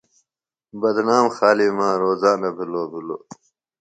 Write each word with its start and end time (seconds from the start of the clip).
بدنام 0.81 1.25
خالیۡ 1.35 1.71
مہ 1.77 1.87
روزانہ 2.03 2.49
بِھلوۡ 2.57 2.87
بِھلوۡ۔ 2.91 3.21